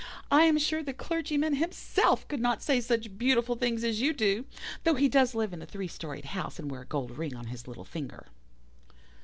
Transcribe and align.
I 0.31 0.45
am 0.45 0.57
sure 0.57 0.81
the 0.81 0.95
clergyman 0.95 1.53
himself 1.57 2.27
could 2.27 2.39
not 2.39 2.63
say 2.63 2.81
such 2.81 3.19
beautiful 3.19 3.55
things 3.55 3.83
as 3.83 4.01
you 4.01 4.13
do, 4.13 4.45
though 4.83 4.95
he 4.95 5.07
does 5.07 5.35
live 5.35 5.53
in 5.53 5.61
a 5.61 5.65
three 5.67 5.87
storied 5.87 6.25
house, 6.25 6.57
and 6.57 6.71
wear 6.71 6.81
a 6.81 6.85
gold 6.87 7.15
ring 7.19 7.35
on 7.35 7.45
his 7.53 7.67
little 7.67 7.85
finger. 7.85 8.25